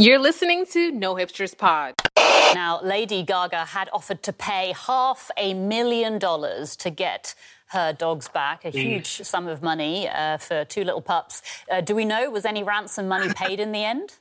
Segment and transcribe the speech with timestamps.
[0.00, 1.92] You're listening to No Hipsters Pod.
[2.54, 7.34] Now, Lady Gaga had offered to pay half a million dollars to get
[7.66, 11.42] her dogs back, a huge sum of money uh, for two little pups.
[11.70, 14.14] Uh, do we know, was any ransom money paid in the end?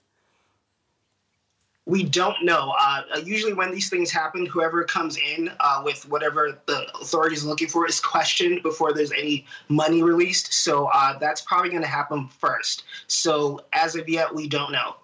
[1.86, 2.74] We don't know.
[2.78, 7.48] Uh, usually, when these things happen, whoever comes in uh, with whatever the authorities are
[7.48, 10.52] looking for is questioned before there's any money released.
[10.52, 12.84] So uh, that's probably going to happen first.
[13.08, 14.98] So as of yet, we don't know.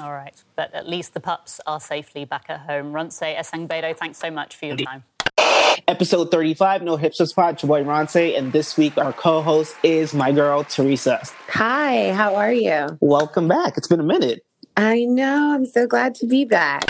[0.00, 2.92] All right, but at least the pups are safely back at home.
[2.92, 5.02] Ronce Esangbedo, thanks so much for your time.
[5.88, 10.30] Episode 35, No Hipsters Pod, your boy Ronce, and this week our co-host is my
[10.30, 11.20] girl, Teresa.
[11.48, 12.96] Hi, how are you?
[13.00, 13.76] Welcome back.
[13.76, 14.44] It's been a minute.
[14.76, 16.84] I know, I'm so glad to be back.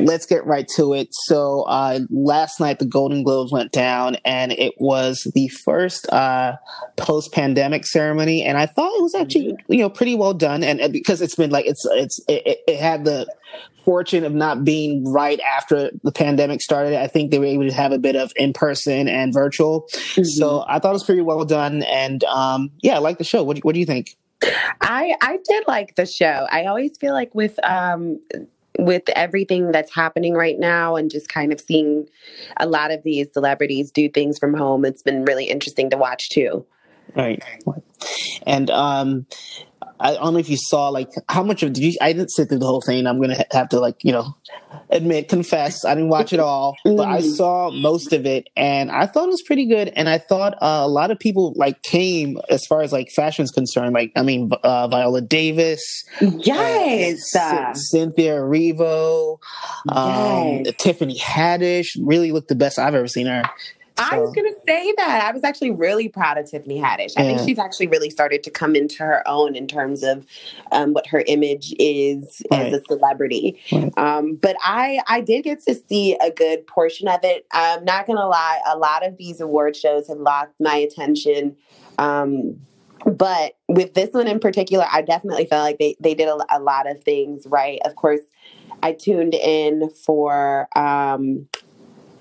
[0.00, 1.08] Let's get right to it.
[1.12, 6.56] So, uh, last night the Golden Globes went down, and it was the first uh,
[6.96, 10.64] post-pandemic ceremony, and I thought it was actually, you know, pretty well done.
[10.64, 13.26] And, and because it's been like it's it's it, it had the
[13.84, 17.00] fortune of not being right after the pandemic started.
[17.00, 19.88] I think they were able to have a bit of in person and virtual.
[19.92, 20.24] Mm-hmm.
[20.24, 23.42] So I thought it was pretty well done, and um, yeah, I like the show.
[23.42, 24.16] What do, what do you think?
[24.80, 26.46] I I did like the show.
[26.50, 28.20] I always feel like with um
[28.78, 32.08] with everything that's happening right now and just kind of seeing
[32.58, 36.30] a lot of these celebrities do things from home, it's been really interesting to watch
[36.30, 36.64] too.
[37.14, 37.42] Right.
[38.46, 39.26] And um
[40.00, 42.48] I don't know if you saw like how much of did you I didn't sit
[42.48, 43.06] through the whole thing.
[43.06, 44.34] I'm gonna have to like, you know,
[44.88, 49.06] admit, confess, I didn't watch it all, but I saw most of it and I
[49.06, 49.92] thought it was pretty good.
[49.94, 53.50] And I thought uh, a lot of people like came as far as like fashion's
[53.50, 53.92] concerned.
[53.92, 55.82] Like I mean uh, Viola Davis,
[56.20, 57.34] Yes.
[57.36, 59.38] uh, C- Cynthia Erivo,
[59.88, 60.74] um, Yes.
[60.78, 63.42] Tiffany Haddish really looked the best I've ever seen her.
[64.00, 65.24] I was going to say that.
[65.24, 67.12] I was actually really proud of Tiffany Haddish.
[67.16, 67.36] I Yeah.
[67.36, 70.26] think she's actually really started to come into her own in terms of
[70.72, 73.60] um, what her image is as a celebrity.
[73.72, 73.92] Right.
[73.98, 77.46] Um, but I, I did get to see a good portion of it.
[77.52, 81.56] I'm not going to lie, a lot of these award shows have lost my attention.
[81.98, 82.56] Um,
[83.06, 86.60] but with this one in particular, I definitely felt like they, they did a, a
[86.60, 87.80] lot of things right.
[87.84, 88.20] Of course,
[88.82, 91.48] I tuned in for um,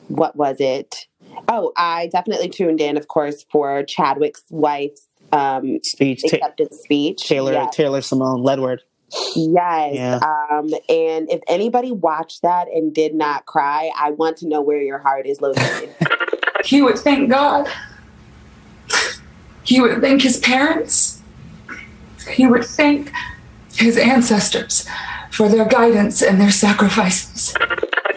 [0.08, 1.08] what was it?
[1.48, 7.28] Oh, I definitely tuned in, of course, for Chadwick's wife's um, Speech, Ta- speech.
[7.28, 7.76] Taylor Yes.
[7.76, 8.80] Taylor Simone Ledward.
[9.36, 9.96] Yes.
[9.96, 10.16] Yeah.
[10.18, 14.82] Um, and if anybody watched that and did not cry, I want to know where
[14.82, 15.96] your heart is located.
[16.66, 17.70] He would thank God.
[19.64, 21.22] He would thank his parents.
[22.30, 23.12] He would thank
[23.76, 24.86] his ancestors
[25.32, 27.54] for their guidance and their sacrifices.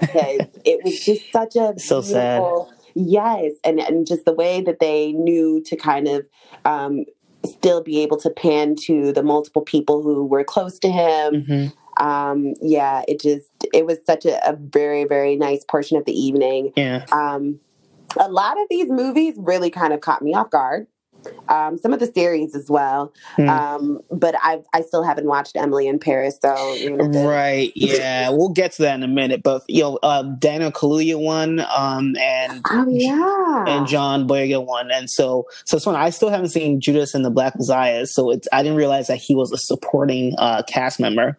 [0.00, 2.42] because it was just such a So sad.
[2.94, 6.26] Yes, and and just the way that they knew to kind of
[6.64, 7.04] um,
[7.44, 11.34] still be able to pan to the multiple people who were close to him.
[11.34, 12.04] Mm-hmm.
[12.04, 16.18] Um, yeah, it just it was such a, a very very nice portion of the
[16.18, 16.72] evening.
[16.76, 17.04] Yeah.
[17.12, 17.60] Um,
[18.18, 20.86] a lot of these movies really kind of caught me off guard.
[21.48, 23.48] Um, some of the series as well, Hmm.
[23.48, 27.72] um, but I I still haven't watched Emily in Paris, so you know, the- Right.
[27.76, 28.30] Yeah.
[28.30, 29.42] we'll get to that in a minute.
[29.42, 34.90] But you know, um, Daniel Kaluuya won, um, and Oh yeah, and John Boyega won,
[34.90, 35.94] and so so it's fun.
[35.96, 39.18] I still haven't seen Judas and the Black Messiah, so it's I didn't realize that
[39.18, 41.38] he was a supporting uh, cast member.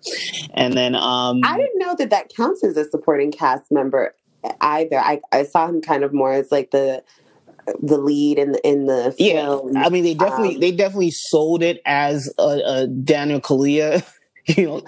[0.53, 4.13] And then um, I didn't know that that counts as a supporting cast member
[4.61, 4.99] either.
[4.99, 7.03] I, I saw him kind of more as like the
[7.81, 9.57] the lead in the in the yeah.
[9.79, 14.05] I mean they definitely Um, they definitely sold it as a, a Daniel Kaluuya.
[14.45, 14.83] You know,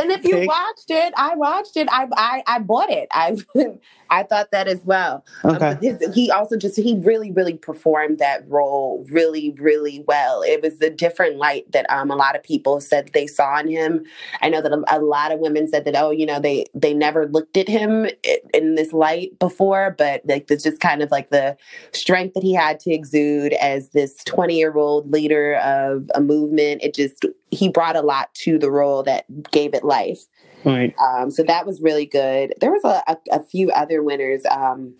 [0.00, 1.88] and if you watched it, I watched it.
[1.92, 3.06] I I, I bought it.
[3.12, 3.36] I
[4.10, 5.24] I thought that as well.
[5.44, 5.74] Um, Okay.
[5.74, 10.42] but his, he also just he really really performed that role really really well.
[10.42, 13.68] It was a different light that um a lot of people said they saw in
[13.68, 14.04] him.
[14.42, 16.92] I know that a, a lot of women said that oh you know they they
[16.94, 18.06] never looked at him
[18.52, 21.56] in this light before, but like it's just kind of like the
[21.92, 26.82] strength that he had to exude as this twenty year old leader of a movement.
[26.82, 30.24] It just he brought a lot to the role that gave it life.
[30.64, 30.94] Right.
[30.98, 32.54] Um, so that was really good.
[32.60, 34.44] There was a, a, a few other winners.
[34.50, 34.94] Um,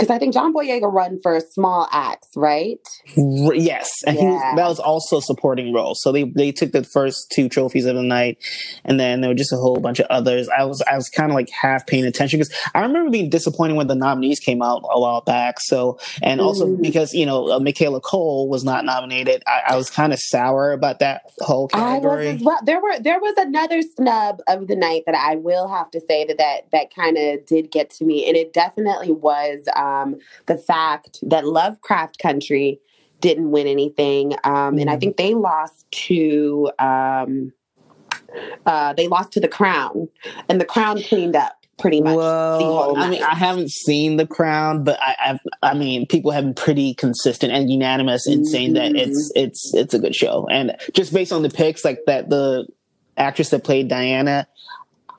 [0.00, 2.78] because I think John Boyega run for Small Axe, right?
[3.16, 5.94] Yes, and he was, that was also a supporting role.
[5.94, 8.38] So they they took the first two trophies of the night,
[8.84, 10.48] and then there were just a whole bunch of others.
[10.48, 13.74] I was I was kind of like half paying attention because I remember being disappointed
[13.76, 15.60] when the nominees came out a while back.
[15.60, 16.80] So and also Mm.
[16.82, 20.72] because you know uh, Michaela Coel was not nominated, I, I was kind of sour
[20.72, 22.38] about that whole category.
[22.42, 22.58] well.
[22.64, 26.24] There were there was another snub of the night that I will have to say
[26.24, 29.89] that that, that kind of did get to me, and it definitely was um,
[30.46, 32.80] the fact that Lovecraft Country
[33.20, 35.00] didn't win anything, um, and I Mm.
[35.00, 37.52] think they lost to um,
[38.66, 40.08] Uh, they lost to the Crown,
[40.48, 43.22] and the Crown cleaned up pretty much the Well, whole I mean.
[43.22, 47.52] I haven't seen The Crown, but I, I've, I mean, people have been pretty consistent
[47.52, 48.96] and unanimous in saying that Mm-hmm.
[49.00, 52.66] it's it's it's a good show, and just based on the picks, like that, the
[53.16, 54.46] actress that played Diana,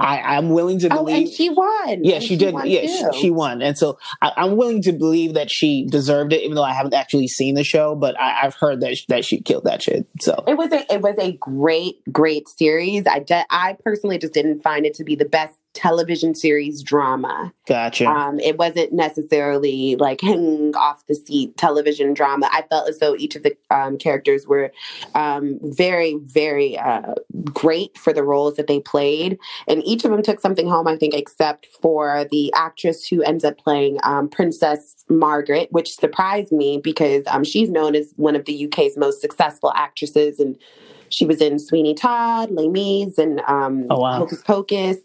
[0.01, 1.15] I, I'm willing to believe.
[1.15, 2.03] oh, and she won.
[2.03, 2.53] yeah, And she did.
[2.53, 6.33] won Yeah, she, she won, and so I, I'm willing to believe that she deserved
[6.33, 7.95] it, even though I haven't actually seen the show.
[7.95, 10.07] But I, I've heard that that she killed that shit.
[10.21, 13.05] So It was a it was a great great series.
[13.07, 17.53] I de- I personally just didn't find it to be the best television series drama.
[17.65, 18.05] gotcha.
[18.05, 22.49] Um, it wasn't necessarily like hanging off the seat television drama.
[22.51, 24.71] I felt as though each of the um, characters were
[25.15, 27.13] um, very, very uh,
[27.45, 29.37] great for the roles that they played.
[29.67, 33.43] And each of them took something home, I think, except for the actress who ends
[33.43, 38.45] up playing um, Princess Margaret, which surprised me because um, she's known as one of
[38.45, 40.39] the UK's most successful actresses.
[40.39, 40.57] And
[41.11, 44.17] she was in Sweeney Todd, Les Mis, and um, Oh, wow.
[44.17, 44.97] Hocus Pocus.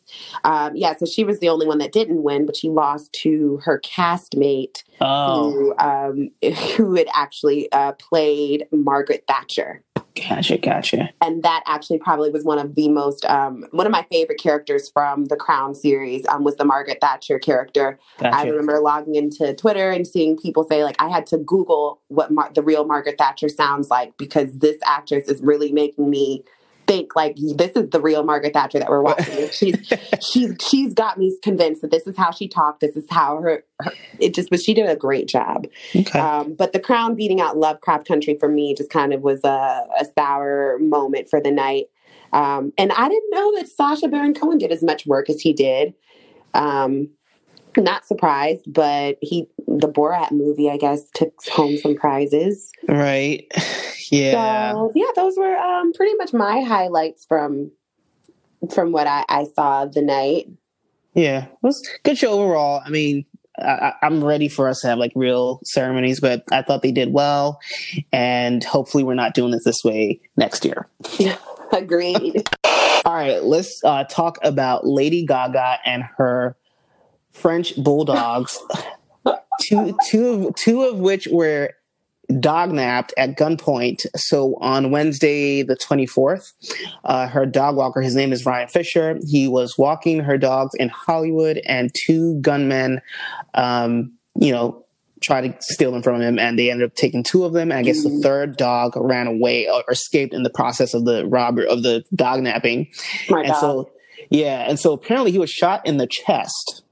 [0.45, 3.61] Um, yeah, so she was the only one that didn't win, but she lost to
[3.65, 6.31] her castmate oh, who um,
[6.77, 9.83] who had actually uh, played Margaret Thatcher,
[10.17, 11.11] gotcha, gotcha.
[11.21, 14.89] and that actually probably was one of the most um, one of my favorite characters
[14.89, 16.27] from the Crown series.
[16.29, 17.99] Um, was the Margaret Thatcher character.
[18.21, 22.31] I remember logging into Twitter and seeing people say like I had to Google what
[22.31, 26.45] Mar- the real Margaret Thatcher sounds like because this actress is really making me
[26.87, 29.49] think like this is the real Margaret Thatcher that we're watching.
[29.51, 29.77] she's
[30.21, 32.81] she's she's got me convinced that this is how she talked.
[32.81, 34.63] This is how her, her it just was.
[34.63, 35.67] She did a great job.
[35.95, 36.19] Okay.
[36.19, 39.87] Um, but the Crown beating out Lovecraft Country for me just kind of was a,
[40.01, 41.87] a sour moment for the night.
[42.33, 45.53] Um, and I didn't know that Sacha Baron Cohen did as much work as he
[45.53, 45.95] did.
[46.55, 47.11] Um,
[47.77, 52.71] not surprised, but he the Borat movie, I guess, took home some prizes.
[52.89, 53.45] right.
[54.09, 54.71] Yeah.
[54.71, 57.73] So yeah, those were um, pretty much my highlights from
[58.73, 60.47] from what I, I saw of the night.
[61.13, 62.83] Yeah, it was good show overall.
[62.85, 63.25] I mean,
[63.59, 67.13] I, I'm ready for us to have like real ceremonies, but I thought they did
[67.13, 67.59] well,
[68.13, 70.89] and hopefully we're not doing it this way next year.
[71.73, 72.49] Agreed.
[73.05, 76.57] All right, let's uh, talk about Lady Gaga and her
[77.37, 78.59] French bulldogs.
[79.61, 81.71] two, two, of, two of which were
[82.41, 84.05] dog napped at gunpoint.
[84.17, 86.53] So on Wednesday, the 24th,
[87.05, 90.89] uh, her dog walker, his name is Ryan Fisher, he was walking her dogs in
[90.89, 93.01] Hollywood, and two gunmen,
[93.55, 94.85] um, you know,
[95.23, 97.71] tried to steal them from him, and they ended up taking two of them.
[97.71, 101.27] And I guess the third dog ran away or escaped in the process of the
[101.27, 102.89] robber of the dog napping.
[103.31, 103.61] My And dog.
[103.61, 103.91] so,
[104.31, 106.83] yeah, and so apparently he was shot in the chest,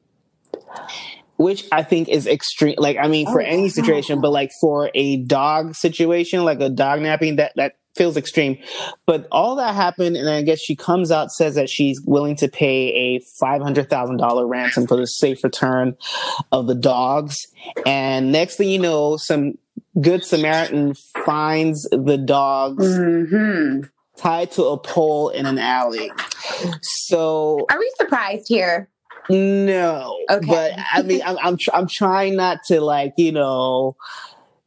[1.36, 2.76] which I think is extreme.
[2.78, 6.70] Like, I mean, for Oh, any situation, but like for a dog situation, like a
[6.70, 8.58] dog napping, that that feels extreme.
[9.06, 12.48] But all that happened, and I guess she comes out says that she's willing to
[12.48, 15.96] pay a five hundred thousand dollar ransom for the safe return
[16.52, 17.36] of the dogs.
[17.86, 19.58] And next thing you know, some
[20.00, 20.94] good Samaritan
[21.24, 23.80] finds the dogs hmm
[24.16, 26.10] tied to a pole in an alley.
[26.82, 28.88] So Are we surprised here?
[29.28, 30.46] No, Okay.
[30.46, 33.96] but I mean, I'm I'm, tr- I'm trying not to like you know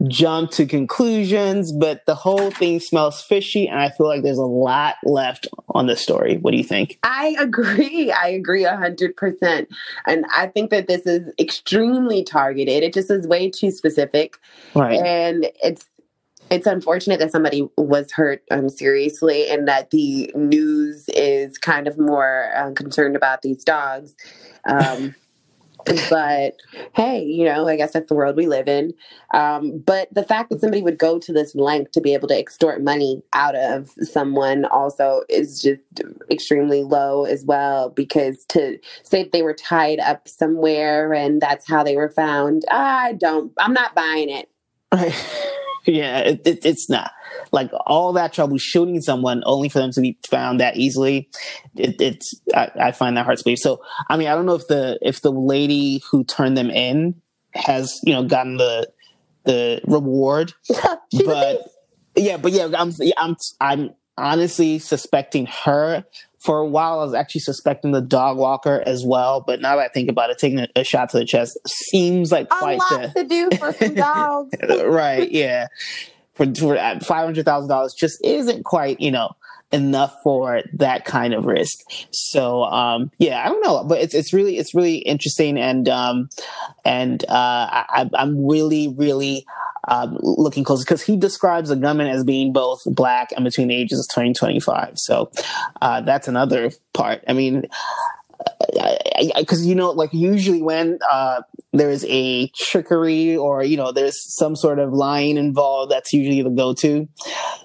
[0.07, 4.45] jump to conclusions, but the whole thing smells fishy, and I feel like there's a
[4.45, 6.37] lot left on the story.
[6.37, 6.99] What do you think?
[7.03, 8.11] I agree.
[8.11, 9.69] I agree a hundred percent.
[10.05, 12.83] And I think that this is extremely targeted.
[12.83, 14.37] It just is way too specific.
[14.75, 14.99] Right.
[14.99, 15.85] And it's
[16.49, 21.97] it's unfortunate that somebody was hurt um, seriously and that the news is kind of
[21.97, 24.15] more uh, concerned about these dogs.
[24.67, 25.15] Um,
[26.09, 26.57] but
[26.93, 28.93] hey, you know, I guess that's the world we live in.
[29.33, 32.37] Um, but the fact that somebody would go to this length to be able to
[32.37, 35.81] extort money out of someone also is just
[36.29, 37.89] extremely low as well.
[37.89, 43.13] Because to say they were tied up somewhere and that's how they were found, I
[43.13, 44.49] don't, I'm not buying it.
[44.93, 45.13] Right.
[45.87, 47.11] yeah, it, it, it's not
[47.51, 51.29] like all that trouble shooting someone only for them to be found that easily.
[51.75, 53.59] It, it's I, I find that hard to believe.
[53.59, 57.21] So I mean, I don't know if the if the lady who turned them in
[57.53, 58.91] has you know gotten the
[59.45, 60.53] the reward,
[61.25, 61.61] but
[62.15, 66.03] yeah, but yeah, I'm I'm I'm honestly suspecting her.
[66.47, 69.41] For a while, I was actually suspecting the dog walker as well.
[69.41, 72.31] But now that I think about it, taking a, a shot to the chest seems
[72.31, 74.55] like a quite a lot the to do for some dogs.
[74.85, 75.67] right yeah
[76.37, 79.31] for, for uh, five hundred thousand dollars just isn't quite you know
[79.71, 81.79] enough for that kind of risk
[82.11, 86.29] so um yeah i don't know but it's it's really it's really interesting and um
[86.85, 89.45] and uh I, i'm really really
[89.87, 93.75] um, looking close because he describes a gunman as being both black and between the
[93.75, 94.93] ages of 20 and 25.
[94.95, 95.31] So
[95.81, 97.23] uh, that's another part.
[97.27, 97.67] I mean,
[99.37, 101.41] because you know, like usually when uh,
[101.73, 106.49] there's a trickery or you know there's some sort of lying involved, that's usually the
[106.49, 107.07] go-to.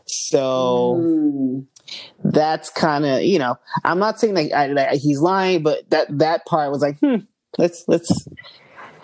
[0.06, 1.66] So mm.
[2.24, 6.06] That's kind of you know, I'm not saying that, I, that he's lying, but that
[6.18, 7.16] that part was like, hmm,
[7.58, 8.26] let's let's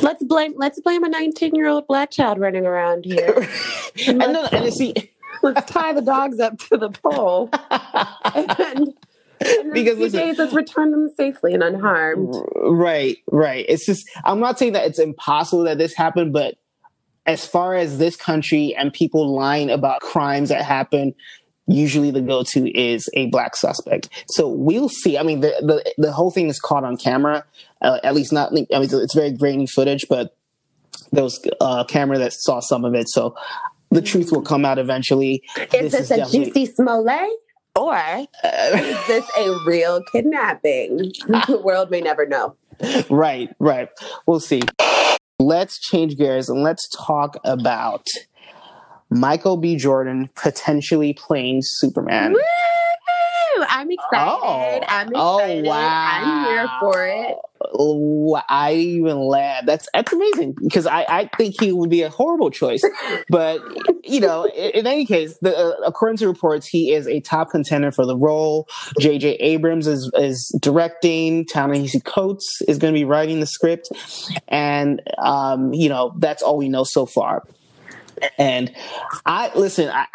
[0.00, 3.48] let's blame let's blame a 19 year old black child running around here.
[4.06, 4.94] and, and, no, and see,
[5.42, 7.50] let's tie the dogs up to the pole
[8.34, 8.94] and
[9.72, 12.34] because listen, days, let's return them safely and unharmed.
[12.56, 13.64] Right, right.
[13.68, 16.56] It's just I'm not saying that it's impossible that this happened, but
[17.26, 21.14] as far as this country and people lying about crimes that happen,
[21.68, 24.08] usually the go-to is a black suspect.
[24.28, 25.18] So we'll see.
[25.18, 27.44] I mean, the the, the whole thing is caught on camera.
[27.80, 28.50] Uh, at least not.
[28.50, 30.34] I mean, it's very grainy footage, but
[31.12, 33.08] there was a uh, camera that saw some of it.
[33.08, 33.36] So
[33.90, 35.42] the truth will come out eventually.
[35.72, 37.30] Is this, this is a Jussie Smollett?
[37.76, 37.96] Or
[38.44, 40.96] is this a real kidnapping?
[41.46, 42.56] the world may never know.
[43.08, 43.88] Right, right.
[44.26, 44.62] We'll see.
[45.38, 48.04] Let's change gears and let's talk about
[49.10, 49.76] Michael B.
[49.76, 52.32] Jordan potentially playing Superman.
[52.32, 52.40] Woo!
[53.68, 54.04] I'm excited.
[54.12, 54.80] Oh.
[54.88, 55.66] I'm oh, excited.
[55.66, 56.20] Oh, wow.
[56.22, 57.36] I'm here for it.
[58.48, 59.64] I even laugh.
[59.66, 62.82] That's that's amazing because I, I think he would be a horrible choice.
[63.30, 63.60] But
[64.04, 67.50] you know, in, in any case, the, uh, according to reports, he is a top
[67.50, 68.68] contender for the role.
[69.00, 69.34] J.J.
[69.34, 71.44] Abrams is is directing.
[71.46, 73.88] Ta-Nehisi Coates is going to be writing the script,
[74.46, 77.42] and um, you know that's all we know so far.
[78.38, 78.74] And
[79.26, 79.88] I listen.
[79.88, 80.06] I,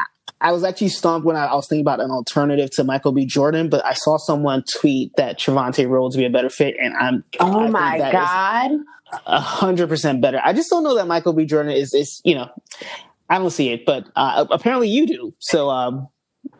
[0.42, 3.26] I was actually stumped when I, I, was thinking about an alternative to Michael B.
[3.26, 6.94] Jordan, but I saw someone tweet that Trevante Rhodes would be a better fit, and
[6.96, 8.72] I'm oh I my god,
[9.26, 10.42] a hundred percent better.
[10.44, 11.46] I just don't know that Michael B.
[11.46, 12.50] Jordan is is you know,
[13.30, 15.34] I don't see it, but uh, apparently you do.
[15.40, 16.10] So um,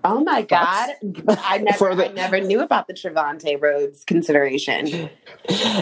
[0.06, 0.90] Oh my God.
[1.30, 5.10] I never, the, I never knew about the Trevante Rhodes consideration.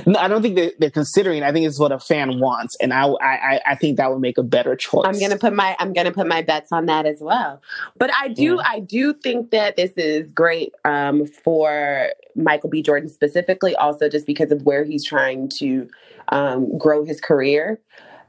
[0.05, 1.43] No, I don't think they're, they're, considering.
[1.43, 2.75] I think it's what a fan wants.
[2.81, 5.05] And I, I, I think that would make a better choice.
[5.05, 7.61] I'm going to put my, I'm going to put my bets on that as well.
[7.97, 8.63] But I do, yeah.
[8.65, 12.83] I do think that this is great um, for Michael B.
[12.83, 15.89] Jordan specifically, also just because of where he's trying to
[16.29, 17.79] um, grow his career.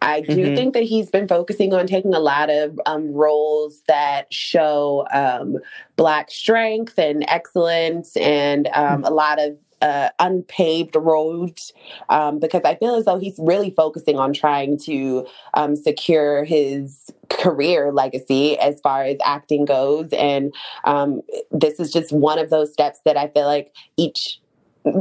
[0.03, 0.55] I do mm-hmm.
[0.55, 5.59] think that he's been focusing on taking a lot of um, roles that show um,
[5.97, 9.05] Black strength and excellence and um, mm-hmm.
[9.05, 11.73] a lot of uh, unpaved roads
[12.09, 17.11] um, because I feel as though he's really focusing on trying to um, secure his
[17.31, 20.09] career legacy as far as acting goes.
[20.13, 20.55] And
[20.85, 24.41] um, this is just one of those steps that I feel like each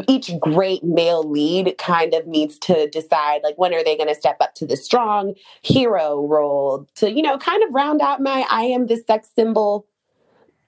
[0.08, 4.16] each great male lead kind of needs to decide like when are they going to
[4.16, 8.46] step up to the strong hero role to you know kind of round out my
[8.50, 9.88] i am the sex symbol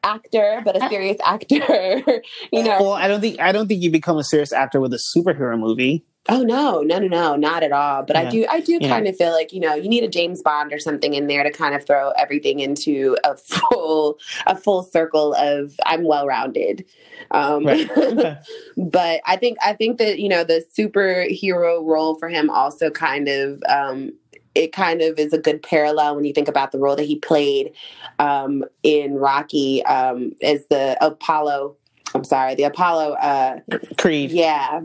[0.03, 1.58] actor but a uh, serious actor
[2.51, 2.77] you know?
[2.82, 5.58] Well i don't think i don't think you become a serious actor with a superhero
[5.60, 8.06] movie Oh no, no, no, no, not at all.
[8.06, 8.22] But yeah.
[8.22, 8.88] I do, I do yeah.
[8.88, 11.44] kind of feel like you know you need a James Bond or something in there
[11.44, 13.36] to kind of throw everything into a
[13.72, 16.86] full, a full circle of I'm well rounded.
[17.32, 17.89] Um, right.
[18.77, 23.27] but I think I think that you know the superhero role for him also kind
[23.27, 24.13] of um,
[24.56, 27.18] it kind of is a good parallel when you think about the role that he
[27.18, 27.74] played
[28.20, 31.75] um, in Rocky um, as the Apollo.
[32.15, 33.60] I'm sorry, the Apollo uh,
[33.98, 34.32] Creed.
[34.32, 34.82] Yeah,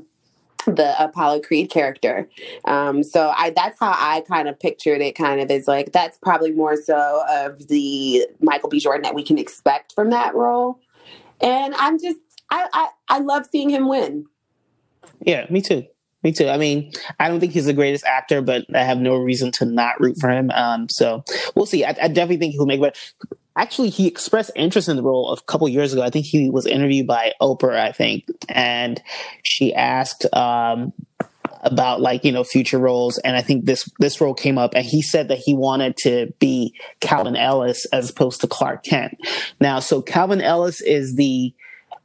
[0.77, 2.29] the Apollo Creed character.
[2.65, 5.15] Um, so I that's how I kind of pictured it.
[5.15, 8.81] Kind of is like that's probably more so of the Michael B.
[8.81, 10.81] Jordan that we can expect from that role.
[11.41, 12.19] And I'm just
[12.51, 14.27] I I, I love seeing him win.
[15.21, 15.85] Yeah, me too.
[16.25, 16.49] Me too.
[16.49, 19.65] I mean, I don't think he's the greatest actor, but I have no reason to
[19.65, 20.51] not root for him.
[20.51, 21.23] Um, so
[21.55, 21.85] we'll see.
[21.85, 22.99] I, I definitely think he'll make it
[23.59, 26.03] actually he expressed interest in the role a couple years ago.
[26.03, 29.03] I think he was interviewed by Oprah, I think, and
[29.43, 30.93] she asked um,
[31.63, 34.87] about like you know future roles, and I think this this role came up, and
[34.87, 39.19] he said that he wanted to be Calvin Ellis as opposed to Clark Kent.
[39.61, 41.53] Now, so Calvin Ellis is the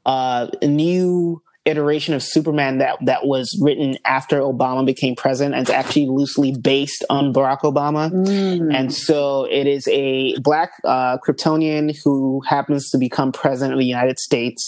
[0.06, 5.72] uh, new iteration of Superman that that was written after Obama became president and it's
[5.72, 8.12] actually loosely based on Barack Obama.
[8.12, 8.74] Mm.
[8.74, 13.86] And so it is a black uh, Kryptonian who happens to become president of the
[13.86, 14.64] United States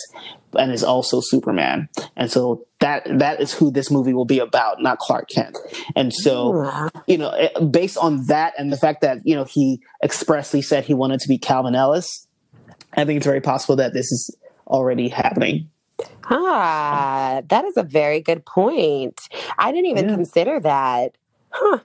[0.58, 1.90] and is also Superman.
[2.16, 5.58] And so that that is who this movie will be about, not Clark Kent.
[5.98, 10.62] And so, you know, based on that and the fact that, you know, he expressly
[10.62, 12.26] said he wanted to be Calvin Ellis,
[12.94, 14.36] I think it's very possible that this is
[14.68, 15.70] already happening.
[16.30, 19.22] Ah, that is a very good point.
[19.58, 20.16] I didn't even yeah.
[20.16, 21.18] consider that.
[21.50, 21.80] Huh.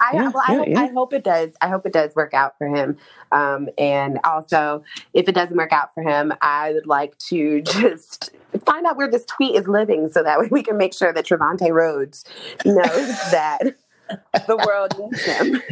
[0.00, 1.52] I, yeah, well, I, yeah, I, hope it does.
[1.60, 2.96] I hope it does work out for him.
[3.32, 8.30] Um, and also, if it doesn't work out for him, I would like to just
[8.66, 11.26] find out where this tweet is living, so that way we can make sure that
[11.26, 12.24] Trevante Rhodes
[12.64, 13.76] knows that
[14.46, 15.62] the world needs him.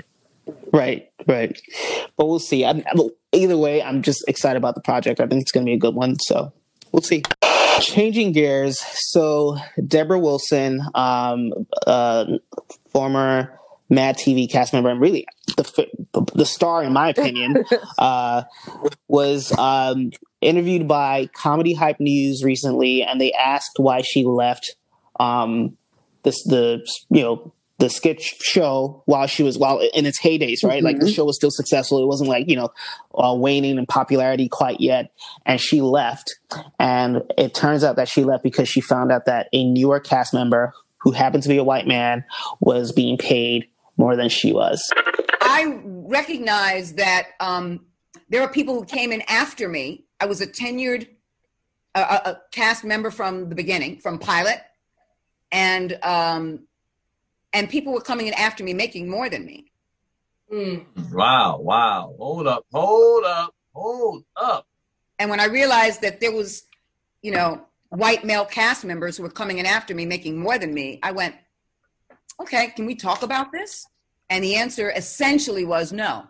[0.72, 1.61] Right, right.
[2.16, 2.64] But we'll see.
[2.64, 2.82] I'm,
[3.32, 5.20] either way, I'm just excited about the project.
[5.20, 6.18] I think it's going to be a good one.
[6.18, 6.52] So
[6.90, 7.22] we'll see.
[7.81, 8.79] Changing gears.
[8.79, 11.52] So Debra Wilson, um,
[11.87, 12.26] uh,
[12.91, 15.26] former Mad TV cast member, and really
[15.57, 15.93] the
[16.35, 17.64] the star, in my opinion,
[17.99, 18.45] uh,
[19.09, 24.76] was um, interviewed by Comedy Hype News recently, and they asked why she left
[25.21, 25.76] um,
[26.23, 27.52] this the you know
[27.83, 30.77] the sketch show while she was while in its heydays, right?
[30.77, 30.85] Mm-hmm.
[30.85, 31.15] Like the mm-hmm.
[31.15, 32.01] show was still successful.
[32.01, 32.73] It wasn't like you know
[33.12, 35.11] uh, waning in popularity quite yet.
[35.45, 36.39] And she left,
[36.79, 40.33] and it turns out that she left because she found out that a newer cast
[40.33, 42.25] member who happened to be a white man
[42.61, 44.89] was being paid more than she was.
[45.41, 47.85] I recognize that um,
[48.29, 50.05] there are people who came in after me.
[50.21, 51.09] I was a tenured
[51.97, 54.61] uh, a cast member from the beginning, from pilot,
[55.51, 56.61] and um,
[57.52, 59.73] and people were coming in after me making more than me.
[60.52, 60.85] Mm.
[61.12, 62.14] Wow, wow.
[62.18, 64.66] Hold up, hold up, hold up.
[65.18, 66.64] And when I realized that there was,
[67.23, 70.75] you know, white male cast members who were coming in after me making more than
[70.75, 71.35] me, I went,
[72.40, 73.87] okay, can we talk about this?
[74.30, 76.26] And the answer essentially was no.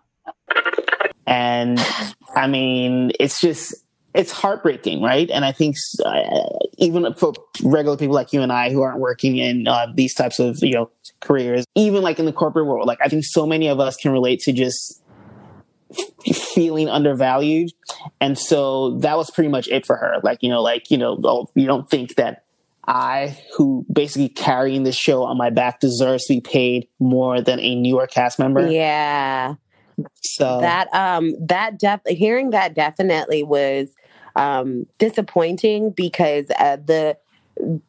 [1.26, 1.78] And
[2.34, 3.81] I mean, it's just,
[4.14, 5.30] it's heartbreaking, right?
[5.30, 9.38] And I think uh, even for regular people like you and I who aren't working
[9.38, 10.90] in uh, these types of you know
[11.20, 14.12] careers, even like in the corporate world, like I think so many of us can
[14.12, 15.02] relate to just
[16.54, 17.70] feeling undervalued,
[18.20, 20.16] and so that was pretty much it for her.
[20.22, 22.44] Like you know, like you know, oh, you don't think that
[22.84, 27.60] I, who basically carrying the show on my back, deserves to be paid more than
[27.60, 28.68] a newer cast member.
[28.68, 29.54] Yeah.
[30.22, 33.94] So that um that def hearing that definitely was
[34.36, 37.16] um, disappointing because uh, the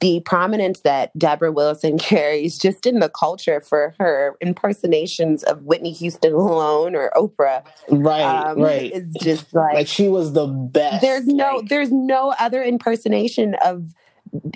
[0.02, 5.92] the prominence that Debra Wilson carries just in the culture for her impersonations of Whitney
[5.94, 11.02] Houston alone or Oprah, right, um, right, is just like like she was the best.
[11.02, 13.94] There's no, like, there's no other impersonation of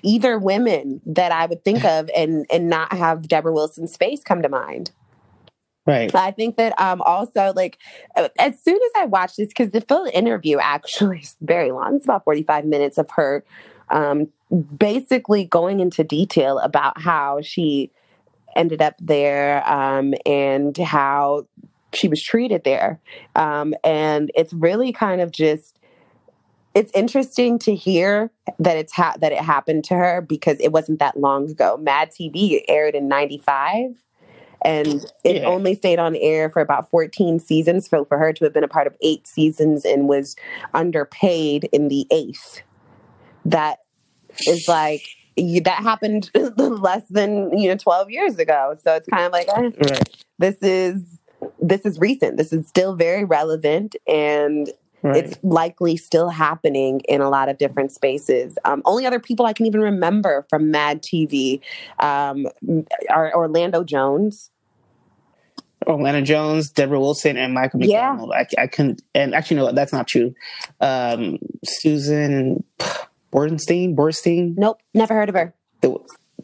[0.04, 4.41] either women that I would think of and and not have Debra Wilson's face come
[4.41, 4.91] to mind.
[5.88, 6.13] Right.
[6.13, 7.80] I think that um also like
[8.38, 12.06] as soon as I watched this, because the full interview actually is very long, it's
[12.06, 13.43] about 45 minutes of her
[13.89, 14.28] um
[14.78, 17.89] basically going into detail about how she
[18.56, 21.47] ended up there um and how
[21.93, 23.00] she was treated there.
[23.36, 25.80] Um and it's really kind of just
[26.76, 31.00] it's interesting to hear that it's ha- that it happened to her because it wasn't
[31.00, 31.78] that long ago.
[31.78, 34.04] Mad TV aired in 95
[34.63, 35.46] and it yeah.
[35.46, 37.89] only stayed on air for about 14 seasons.
[37.89, 40.36] So for her to have been a part of eight seasons and was
[40.74, 42.62] underpaid in the eighth,
[43.46, 43.80] that
[44.48, 48.76] is like that happened less than you know 12 years ago.
[48.84, 50.26] So it's kind of like eh, right.
[50.39, 51.20] this is
[51.62, 52.38] this is recent.
[52.38, 54.70] This is still very relevant and
[55.03, 55.25] Right.
[55.25, 58.57] It's likely still happening in a lot of different spaces.
[58.65, 61.62] Um, only other people I can even remember from Mad TV
[61.99, 62.47] um,
[63.10, 64.49] are Orlando Jones.
[65.86, 68.31] Orlando Jones, Debra Wilson, and Michael McDonald.
[68.33, 68.43] Yeah.
[68.57, 70.33] I, I couldn't, and actually, no, that's not true.
[70.81, 72.63] Um, Susan
[73.31, 74.57] Bornstein, Borstein.
[74.57, 75.53] Nope, never heard of her.
[75.81, 75.95] The,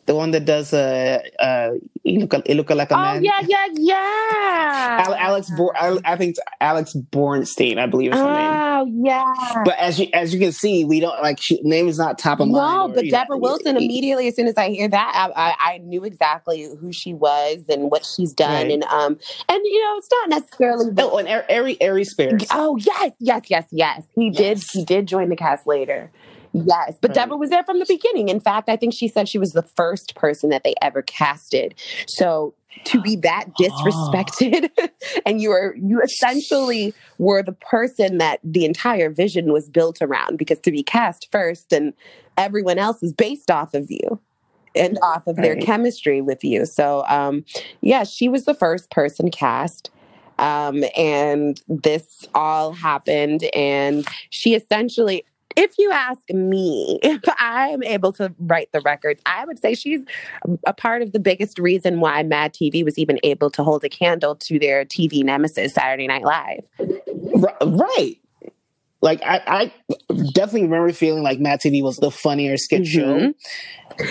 [0.06, 1.72] the one that does uh uh
[2.04, 3.18] you look you look like a oh, man.
[3.18, 5.16] Oh yeah, yeah, yeah.
[5.18, 8.52] Alex, Bor- I, I, think it's Alex Bornstein, I believe is her oh, name.
[8.54, 9.62] Oh yeah.
[9.64, 12.42] But as you as you can see, we don't like she, name is not top
[12.42, 12.90] of no, mind.
[12.90, 15.78] No, but Debra know, Wilson immediately as soon as I hear that, I, I, I,
[15.78, 18.72] knew exactly who she was and what she's done, right.
[18.72, 20.92] and um and you know it's not necessarily.
[20.92, 22.46] The, oh, and Ari Ari Spears.
[22.52, 24.04] Oh yes, yes, yes, yes.
[24.16, 24.38] He yes.
[24.38, 24.64] did.
[24.74, 26.12] He did join the cast later.
[26.54, 27.24] Yes, but right.
[27.24, 28.30] Debra was there from the beginning.
[28.30, 31.74] In fact, I think she said she was the first person that they ever casted.
[32.08, 32.54] So
[32.86, 34.88] to be that disrespected oh.
[35.26, 40.38] and you were you essentially were the person that the entire vision was built around
[40.38, 41.94] because to be cast first and
[42.38, 44.20] everyone else is based off of you
[44.76, 45.44] and off of right.
[45.44, 46.66] their chemistry with you.
[46.66, 47.46] So um
[47.82, 49.90] yeah, she was the first person cast.
[50.40, 55.24] Um, and this all happened and she essentially
[55.56, 60.02] if you ask me, if I'm able to write the records, I would say she's
[60.66, 63.90] a part of the biggest reason why Mad TV was even able to hold a
[63.90, 66.64] candle to their TV nemesis, Saturday Night Live.
[67.62, 68.18] Right.
[69.04, 69.74] Like I, I
[70.32, 73.28] definitely remember feeling like Mad TV was the funnier skit mm-hmm.
[73.30, 73.34] show,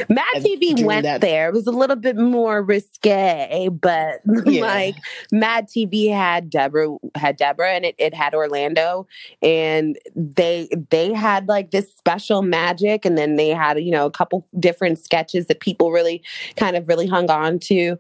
[0.09, 1.49] Mad And TV went that- there.
[1.49, 4.63] It was a little bit more risque, but Yeah.
[4.63, 4.97] like
[5.33, 9.07] Mad TV had Debra had Debra and it, it had Orlando
[9.41, 14.11] and they they had like this special magic and then they had, you know, a
[14.11, 16.23] couple different sketches that people really
[16.57, 17.97] kind of really hung on to.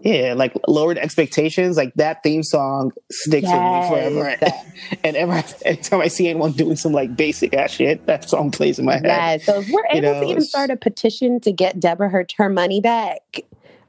[0.00, 1.76] Yeah, like lowered expectations.
[1.76, 4.36] Like that theme song sticks with me forever.
[5.04, 5.42] And every
[5.76, 8.94] time I see anyone doing some like basic ass shit, that song plays in my
[8.94, 9.04] head.
[9.06, 9.44] Yes.
[9.44, 12.26] So if we're You able know, to even start a petition to get Debra her,
[12.36, 13.40] her money back,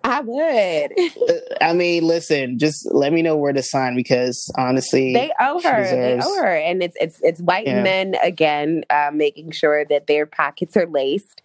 [0.04, 0.92] I would.
[1.30, 5.62] Uh, I mean, listen, just let me know where to sign because honestly, They owe
[5.62, 5.84] her.
[5.84, 7.84] They owe her, and it's it's it's white Yeah.
[7.84, 11.44] men again, uh, making sure that their pockets are laced.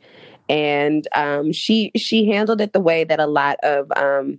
[0.48, 4.38] And um, she she handled it the way that a lot of um,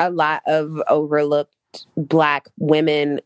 [0.00, 1.54] a lot of overlooked
[1.96, 3.20] black women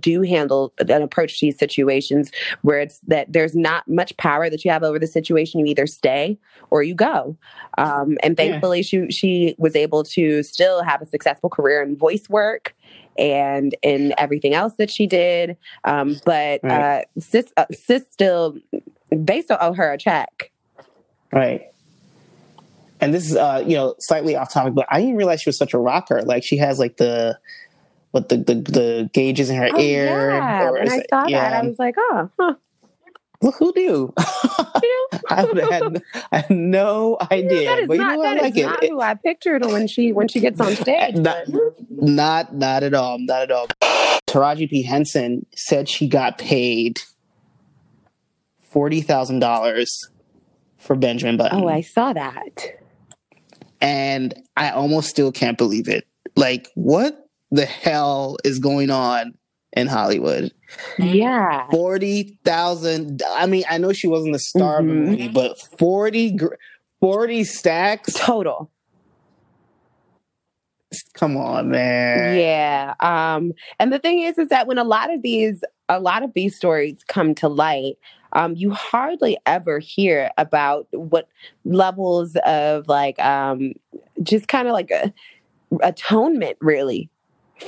[0.00, 2.30] do handle an approach to these situations
[2.62, 5.86] where it's that there's not much power that you have over the situation you either
[5.86, 6.38] stay
[6.70, 7.36] or you go
[7.76, 8.46] um, and Yeah.
[8.46, 12.74] thankfully she she was able to still have a successful career in voice work
[13.18, 17.02] and in everything else that she did um, but Right.
[17.02, 18.56] uh, sis, uh, sis still
[19.10, 20.50] they still owe her a check
[21.34, 21.62] Right.
[23.00, 25.58] And this is uh, you know, slightly off topic, but I didn't realize she was
[25.58, 26.22] such a rocker.
[26.22, 27.38] Like she has like the
[28.12, 30.30] what the the, the gauges in her Oh, ear.
[30.30, 30.70] yeah.
[30.70, 31.50] when I it- saw yeah.
[31.50, 32.54] that, I was like, oh, huh.
[33.42, 34.14] Well, who knew?
[35.28, 37.64] I would have had, I had no idea.
[37.68, 38.66] that is but you not, know, I that like is it.
[38.66, 41.16] not who I pictured when she when she gets on stage.
[41.16, 41.44] not,
[41.90, 43.18] not not at all.
[43.18, 43.66] Not at all.
[44.26, 44.82] Taraji P.
[44.82, 47.00] Henson said she got paid
[48.62, 50.08] forty thousand dollars
[50.84, 51.60] for Benjamin Button.
[51.62, 52.66] oh, I saw that.
[53.80, 56.06] and I almost still can't believe it.
[56.36, 59.34] Like, what the hell is going on
[59.72, 60.52] in Hollywood?
[60.98, 61.68] Yeah.
[61.70, 63.22] Forty thousand.
[63.30, 65.04] I mean, I know she wasn't the star of the Mhm.
[65.06, 66.38] movie, but 40,
[67.00, 68.12] 40 stacks.
[68.14, 68.70] Total.
[71.14, 72.38] Come on, man.
[72.38, 72.94] Yeah.
[73.00, 76.32] Um, and the thing is, is that when a lot of these, a lot of
[76.34, 77.96] these stories come to light,
[78.34, 81.28] um, you hardly ever hear about what
[81.64, 83.74] levels of like, um,
[84.22, 85.12] just kind of like a
[85.82, 87.08] atonement, really,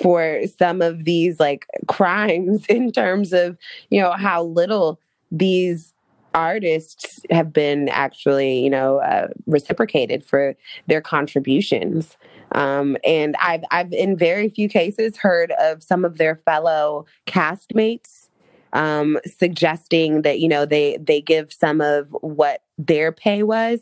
[0.00, 3.58] for some of these like crimes in terms of
[3.90, 5.00] you know how little
[5.30, 5.92] these
[6.34, 12.16] artists have been actually you know uh, reciprocated for their contributions.
[12.52, 18.25] Um, and I've I've in very few cases heard of some of their fellow castmates
[18.72, 23.80] um, suggesting that you know they they give some of what their pay was,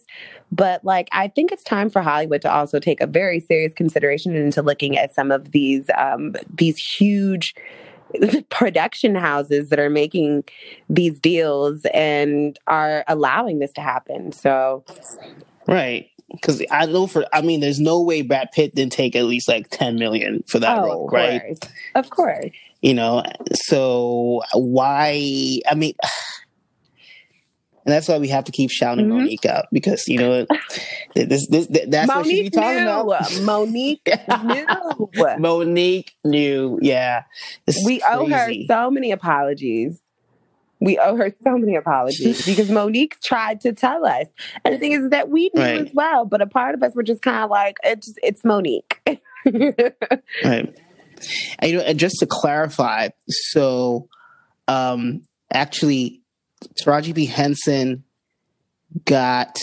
[0.53, 4.37] but like I think it's time for Hollywood to also take a very serious consideration
[4.37, 7.55] into looking at some of these um, these huge
[8.51, 10.45] production houses that are making
[10.89, 14.33] these deals and are allowing this to happen.
[14.33, 14.85] So
[15.67, 16.11] Right.
[16.31, 19.47] Because I know for, I mean, there's no way Brad Pitt didn't take at least
[19.47, 21.43] like 10 million for that oh, role, of right?
[21.43, 21.59] course,
[21.95, 22.51] of course.
[22.85, 23.23] You know,
[23.55, 25.61] so why?
[25.67, 26.11] I mean, and
[27.87, 29.23] that's why we have to keep shouting Mhm.
[29.27, 30.47] Mo'Nique out because you know
[31.15, 32.91] this, this, this that's what she be talking knew.
[32.91, 33.23] about.
[33.41, 34.05] Mo'Nique
[34.45, 35.39] knew.
[35.39, 37.23] Mo'Nique knew, yeah.
[37.87, 40.03] We owe her so many apologies.
[40.81, 44.27] We owe her so many apologies because Mo'Nique tried to tell us.
[44.63, 45.81] And the thing is that we knew Right.
[45.81, 48.99] as well, but a part of us were just kind of like, it's it's Mo'Nique.
[50.45, 50.75] Right.
[51.59, 54.09] And, you know, and just to clarify, so
[54.69, 56.23] um actually
[56.83, 57.27] Taraji P.
[57.27, 58.05] Henson
[59.05, 59.57] got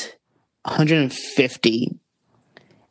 [0.64, 1.98] 150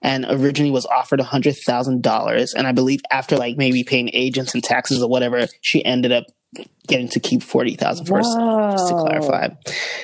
[0.03, 5.03] and originally was offered $100,000 and I believe after like maybe paying agents and taxes
[5.03, 6.25] or whatever, she ended up
[6.89, 8.29] getting to keep 40,000 first
[8.73, 9.49] just to clarify.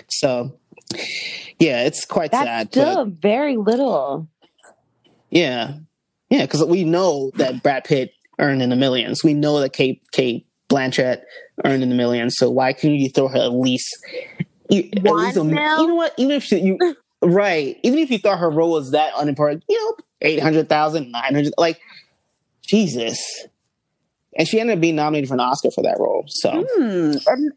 [0.08, 0.58] So
[1.58, 2.68] yeah, it's quite That's sad.
[2.68, 4.28] still but very little.
[5.30, 5.74] yeah.
[6.28, 9.24] Yeah, because we know that Brad Pitt earned in the millions.
[9.24, 11.22] We know that Cate Cate Blanchett
[11.64, 12.36] earned in the millions.
[12.36, 13.96] So why couldn't you throw her at least,
[14.68, 16.14] you, at least a, you know what?
[16.16, 16.78] Even if she, you
[17.22, 21.80] right, even if you thought her role was that unimportant, you know, 800,000, 900, like
[22.62, 23.46] Jesus.
[24.38, 26.24] And she ended up being nominated for an Oscar for that role.
[26.28, 27.12] So Hmm.
[27.26, 27.52] And,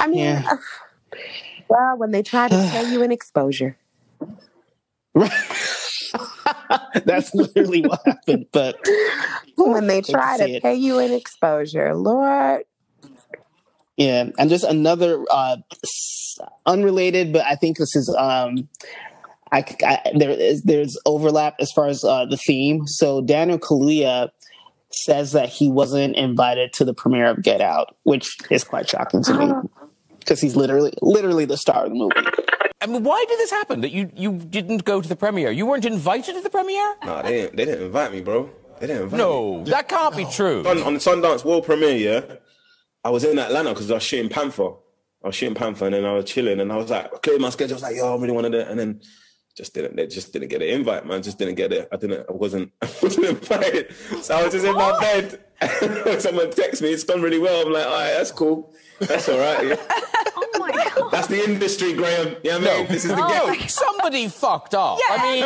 [0.00, 0.42] I mean, Yeah.
[1.68, 3.76] well, when they try to pay you an exposure.
[7.04, 8.46] that's literally what happened.
[8.52, 8.78] But
[9.56, 12.64] When they try to pay you an exposure, Lord.
[13.96, 15.56] Yeah, and just another uh,
[16.66, 18.68] unrelated, but I think this is um,
[19.52, 22.86] I, I there is there's overlap as far as uh, the theme.
[22.86, 24.30] So Daniel Kaluuya
[24.92, 29.22] says that he wasn't invited to the premiere of Get Out, which is quite shocking
[29.24, 29.52] to me
[30.26, 32.14] because he's literally literally the star of the movie.
[32.80, 33.80] I mean, why did this happen?
[33.80, 35.50] That you you didn't go to the premiere?
[35.52, 36.96] You weren't invited to the premiere?
[37.04, 37.56] Nah, they didn't.
[37.56, 38.50] They didn't invite me, bro.
[38.80, 39.70] They didn't invite No, me.
[39.70, 40.66] that can't be true.
[40.66, 42.34] On, on the Sundance World premiere, yeah,
[43.04, 44.72] I was in Atlanta because I was shooting Panther.
[45.24, 47.40] I was shooting Panther, and then I was chilling, and I was like, I cleared
[47.40, 47.74] my schedule.
[47.74, 49.00] I was like, yo, I really wanted it, and then
[49.56, 49.96] just didn't.
[49.96, 51.22] They just didn't get an invite, man.
[51.22, 51.88] Just didn't get it.
[51.90, 52.26] I didn't.
[52.28, 52.70] I wasn't.
[52.82, 53.94] I wasn't invited.
[54.22, 55.40] So I was just in my bed.
[56.20, 56.90] Someone texted me.
[56.92, 57.66] It's gone really well.
[57.66, 58.74] I'm like, all right, that's cool.
[59.00, 59.66] That's all right.
[59.68, 59.76] Yeah.
[60.38, 61.10] Oh my god.
[61.12, 62.36] That's the industry, Graham.
[62.42, 62.86] Yeah, man.
[62.88, 63.68] This is the No, game.
[63.68, 64.98] somebody fucked up.
[64.98, 65.16] Yeah.
[65.16, 65.42] I mean,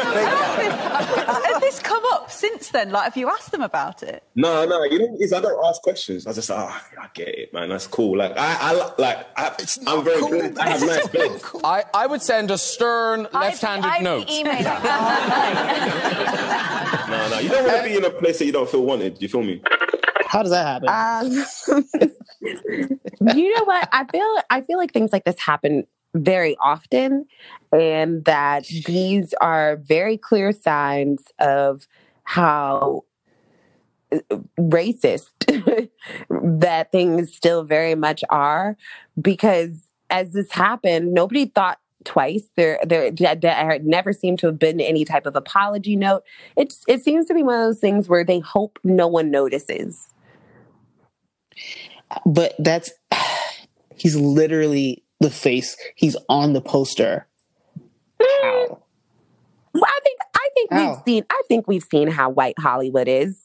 [1.44, 2.90] Has this come up since then?
[2.90, 4.22] Like, have you asked them about it?
[4.34, 6.26] No, no, you know, what I don't ask questions.
[6.26, 7.68] I just, ah, I get it, man.
[7.68, 8.16] That's cool.
[8.18, 9.52] Like, I, I like, I,
[9.86, 10.58] I'm very good.
[10.58, 11.44] I have nice beds.
[11.62, 14.26] I, I would send a stern left-handed I'd, note.
[14.28, 14.54] I'd email.
[17.10, 19.20] No, no, you don't want to be in a place that you don't feel wanted.
[19.20, 19.60] You feel me?
[20.30, 20.88] How does that happen?
[20.88, 22.10] Um,
[23.36, 23.88] you know what?
[23.90, 27.26] I feel I feel like things like this happen very often,
[27.72, 31.88] and that these are very clear signs of
[32.22, 33.02] how
[34.12, 34.18] uh,
[34.56, 35.30] racist
[36.30, 38.76] that things still very much are.
[39.20, 42.44] Because as this happened, nobody thought twice.
[42.54, 46.22] There, there, there never seemed to have been any type of apology note.
[46.56, 50.06] It's, it seems to be one of those things where they hope no one notices.
[52.30, 52.90] But that's
[53.96, 55.76] he's literally the face.
[55.96, 57.26] He's on the poster.
[58.20, 58.82] How?
[59.72, 63.40] Well, I think I think we've seen I think we've seen how white Hollywood is.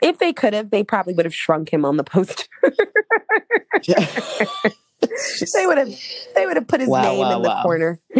[0.00, 2.44] If they could have, they probably would have shrunk him on the poster.
[2.62, 2.70] they
[5.66, 5.92] would have
[6.34, 7.62] they would have put his Wow, name wow, in the wow.
[7.62, 8.00] corner.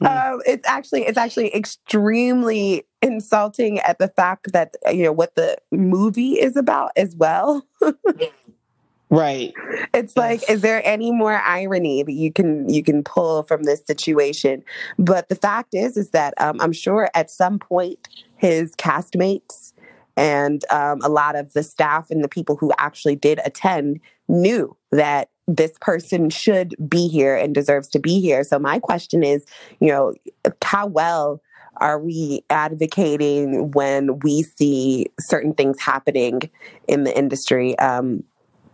[0.00, 5.56] um, it's actually it's actually extremely insulting at the fact that you know what the
[5.70, 7.66] movie is about as well.
[9.10, 9.52] Right.
[9.92, 13.82] It's like, is there any more irony that you can you can pull from this
[13.84, 14.62] situation?
[15.00, 19.72] But the fact is, is that um, I'm sure at some point his castmates
[20.16, 24.76] and um, a lot of the staff and the people who actually did attend knew
[24.92, 28.44] that this person should be here and deserves to be here.
[28.44, 29.44] So my question is,
[29.80, 30.14] you know,
[30.62, 31.42] how well
[31.80, 36.50] are we advocating when we see certain things happening
[36.86, 37.78] in the industry?
[37.78, 38.24] Um,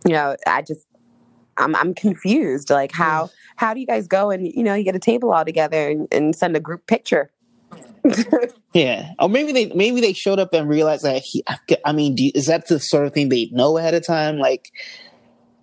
[0.05, 0.85] you know, I just
[1.57, 2.69] I'm I'm confused.
[2.69, 5.45] Like how how do you guys go and you know you get a table all
[5.45, 7.31] together and, and send a group picture?
[8.77, 9.13] Yeah.
[9.17, 11.43] Or maybe they maybe they showed up and realized that he.
[11.83, 14.37] I mean, do you, is that the sort of thing they know ahead of time?
[14.37, 14.71] Like,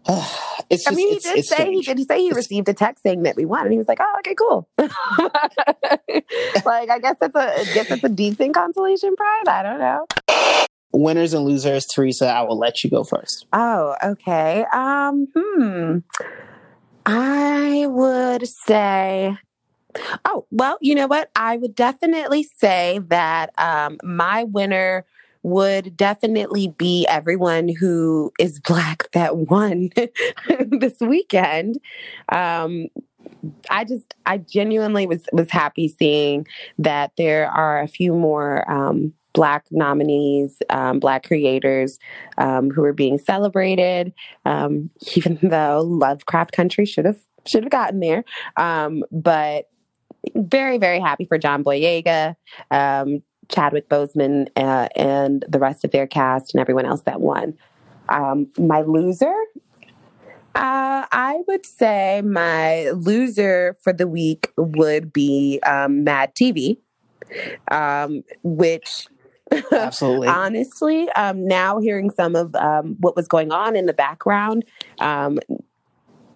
[0.71, 0.89] just.
[0.89, 1.87] I mean, he did say strange.
[1.87, 3.99] he did say he received a text saying that we won, and he was like,
[4.01, 9.45] "Oh, okay, cool." like, I guess that's a I guess that's a decent consolation prize.
[9.47, 10.07] I don't know.
[10.93, 12.29] Winners and losers, Teresa.
[12.29, 13.47] I will let you go first.
[13.53, 14.65] Oh, okay.
[14.73, 15.99] Um, hmm.
[17.07, 19.37] I would say
[20.25, 21.31] Oh, well, you know what?
[21.37, 25.05] I would definitely say that um, my winner
[25.45, 29.91] would definitely be everyone who is black that won
[30.71, 31.79] this weekend.
[32.31, 32.89] Um,
[33.69, 36.47] I just, I genuinely was was happy seeing
[36.79, 41.99] that there are a few more um, black nominees, um, black creators
[42.39, 44.15] um, who are being celebrated.
[44.47, 48.25] Um, even though Lovecraft Country should have should have gotten there,
[48.57, 49.69] um, but
[50.35, 52.35] very very happy for John Boyega.
[53.49, 57.57] Chadwick Boseman uh, and the rest of their cast and everyone else that won.
[58.09, 59.35] Um, my loser,
[60.55, 66.79] uh, I would say my loser for the week would be um, Mad TV,
[67.71, 69.09] um, which
[69.73, 70.29] Absolutely.
[70.29, 74.65] honestly, um, now hearing some of um, what was going on in the background,
[75.01, 75.39] um,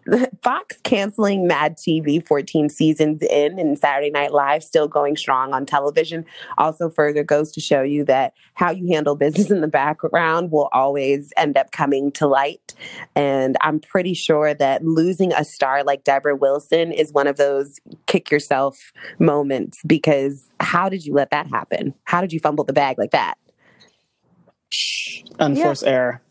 [0.42, 5.66] Fox canceling Mad TV 14 seasons in and Saturday Night Live still going strong on
[5.66, 6.25] television
[6.57, 10.68] also further goes to show you that how you handle business in the background will
[10.73, 12.75] always end up coming to light.
[13.14, 17.79] And I'm pretty sure that losing a star like Debra Wilson is one of those
[18.07, 21.94] kick yourself moments because how did you let that happen?
[22.05, 23.37] How did you fumble the bag like that?
[25.38, 26.23] Unforced error.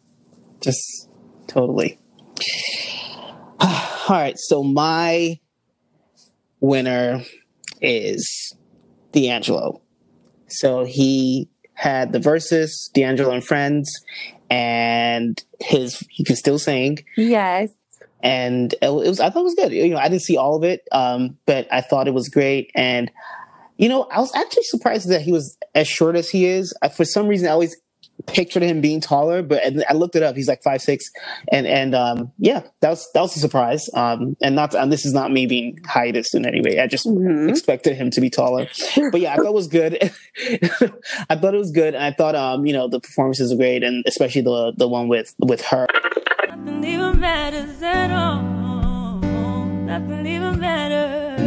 [0.61, 1.09] Just
[1.47, 1.99] totally.
[3.59, 5.39] All right, so my
[6.59, 7.23] winner
[7.81, 8.55] is
[9.11, 9.81] D'Angelo.
[10.47, 13.91] So he had the Verzuz, D'Angelo and Friends,
[14.49, 16.99] and his he can still sing.
[17.15, 17.71] Yes.
[18.21, 19.71] And it was I thought it was good.
[19.71, 22.71] You know, I didn't see all of it, um, but I thought it was great.
[22.75, 23.11] And
[23.77, 26.75] you know, I was actually surprised that he was as short as he is.
[26.81, 27.77] I, for some reason, I always
[28.25, 30.35] pictured him being taller, but and I looked it up.
[30.35, 31.09] He's like five six,
[31.51, 33.89] and and um, yeah, that was that was a surprise.
[33.93, 36.79] Um, and not and this is not me being hiatus in any way.
[36.79, 37.49] I just Mhm.
[37.49, 38.67] expected him to be taller,
[39.11, 39.97] but yeah, I thought it was good.
[41.29, 43.83] I thought it was good, and I thought um, you know, the performances were great,
[43.83, 45.85] and especially the the one with with her.
[46.47, 48.41] Nothing even matters at all.
[49.21, 51.37] Nothing even matters.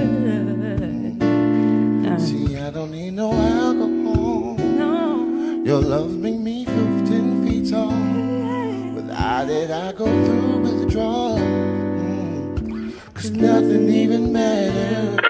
[2.29, 4.57] See, I don't need no alcohol.
[4.59, 5.63] No.
[5.65, 6.50] Your love make me 15 feet tall.
[9.31, 11.37] Without it, I go through withdrawal.
[11.39, 13.15] Mm.
[13.15, 15.21] Cause nothing even matters.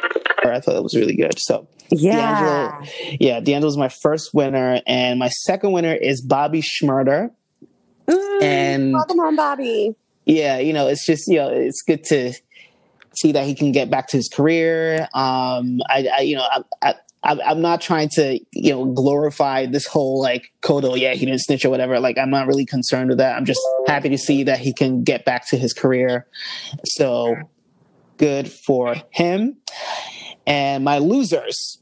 [0.42, 1.38] I thought it was really good.
[1.38, 2.16] So Yeah.
[2.16, 7.30] D'Angelo, yeah, D'Angelo's my first winner, and my second winner is Bobby Shmurda.
[8.40, 9.94] And Welcome on, Bobby.
[10.24, 12.32] yeah, you know, it's just you know, it's good to
[13.14, 15.02] see that he can get back to his career.
[15.12, 19.66] Um, I, I you know, I, I, I'm I'm not trying to you know glorify
[19.66, 20.92] this whole like Kodo.
[20.92, 22.00] Oh, yeah, he didn't snitch or whatever.
[22.00, 23.37] Like, I'm not really concerned with that.
[23.37, 26.26] I'm just happy to see that he can get back to his career.
[26.85, 27.37] So
[28.16, 29.56] good for him.
[30.46, 31.78] And my losers,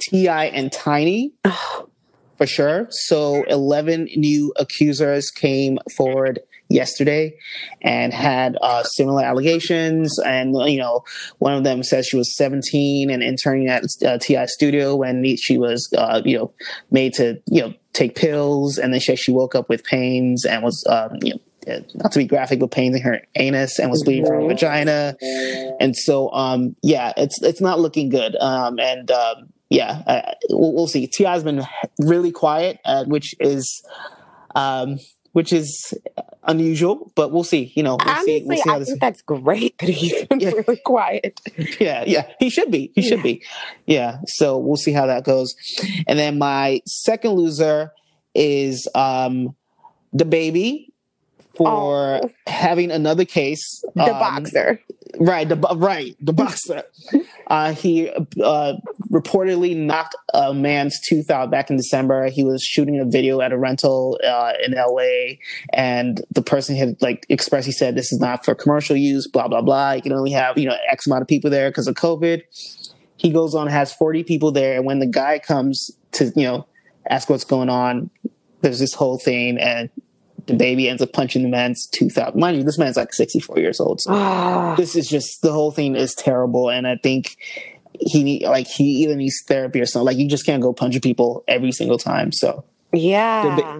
[0.00, 0.46] T.I.
[0.46, 1.32] and Tiny
[2.36, 2.86] for sure.
[2.90, 7.36] So 11 new accusers came forward yesterday
[7.82, 10.18] and had uh, similar allegations.
[10.18, 11.04] And, you know,
[11.38, 15.58] one of them says she was 17 and interning at uh, TI Studio when she
[15.58, 16.52] was, uh, you know,
[16.90, 18.78] made to, you know, take pills.
[18.78, 22.10] And then she, she woke up with pains and was, um, you know, uh, not
[22.10, 25.16] to be graphic, but pains in her anus and was bleeding from her vagina.
[25.78, 28.34] And so, um, yeah, it's it's not looking good.
[28.34, 31.06] Um, and um, yeah, we'll, we'll see.
[31.06, 31.32] T.I.
[31.32, 31.64] has been
[32.00, 33.84] really quiet, uh, which is
[34.56, 34.98] um,
[35.32, 35.94] which is
[36.44, 37.72] unusual, but we'll see.
[37.76, 38.36] You know, we'll see.
[38.36, 38.88] Honestly, We'll see how I this.
[38.88, 41.40] think that's great that he's been really quiet.
[41.80, 42.92] Yeah, yeah, he should be.
[42.94, 43.44] He should be.
[43.86, 44.18] Yeah.
[44.26, 45.54] So we'll see how that goes.
[46.06, 47.92] And then my second loser
[48.34, 49.54] is um,
[50.16, 50.88] DaBaby
[51.54, 53.84] for having another case.
[53.94, 54.80] The um, boxer.
[55.18, 56.84] Right, the right, the boxer.
[57.48, 58.74] uh, he uh,
[59.10, 62.28] reportedly knocked a man's tooth out back in December.
[62.28, 65.36] He was shooting a video at a rental uh, in LA,
[65.72, 69.62] and the person had like expressly said, "This is not for commercial use." Blah blah
[69.62, 69.92] blah.
[69.92, 72.42] You can only have you know X amount of people there because of COVID.
[73.16, 76.66] He goes on, has forty people there, and when the guy comes to you know
[77.10, 78.08] ask what's going on,
[78.62, 79.90] there's this whole thing, and
[80.46, 82.36] DaBaby ends up punching the man's tooth out.
[82.36, 84.00] Mind you, this man's like 64 years old.
[84.00, 84.74] So Ah.
[84.76, 86.68] this is just the whole thing is terrible.
[86.70, 87.36] And I think
[88.00, 90.06] he need like he either needs therapy or something.
[90.06, 92.32] Like you just can't go punching people every single time.
[92.32, 93.78] So Yeah.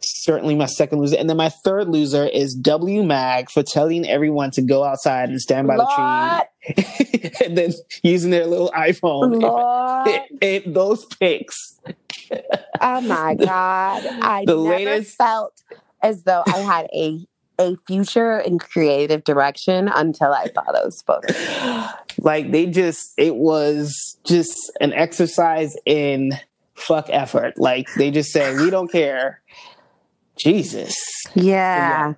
[0.00, 1.16] certainly my second loser.
[1.16, 5.40] And then my third loser is W Mag for telling everyone to go outside and
[5.40, 7.30] stand by the tree.
[7.46, 9.40] and then using their little iPhone.
[9.40, 10.20] Lord.
[10.42, 11.78] And those pics.
[12.80, 14.02] Oh my God.
[14.22, 15.52] I The never latest- felt
[16.02, 17.26] as though I had a
[17.60, 21.36] a future in creative direction until I saw those photos.
[22.18, 26.32] like they just it was just an exercise in
[26.74, 27.54] fuck effort.
[27.58, 29.42] Like they just said we don't care.
[30.38, 30.94] Jesus.
[31.34, 32.14] Yeah.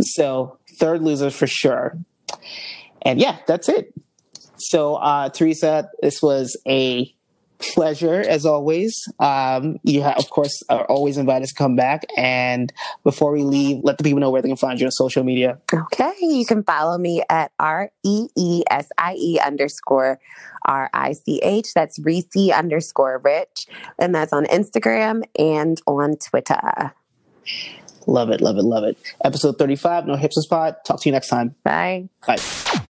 [0.00, 1.98] so third loser for sure.
[3.02, 3.92] And yeah that's it.
[4.56, 7.12] So uh teresa this was a
[7.72, 12.72] pleasure as always um you have of course are always invited to come back and
[13.02, 15.58] before we leave let the people know where they can find you on social media
[15.72, 20.20] Okay, you can follow me at R E E S I E underscore
[20.64, 21.74] R I C H.
[21.74, 23.66] That's Reese underscore Rich.
[23.98, 26.92] And that's on Instagram and on Twitter.
[28.06, 31.28] love it love it love it episode 35 no hipster spot talk to you next
[31.28, 32.08] time Bye.
[32.26, 32.36] bye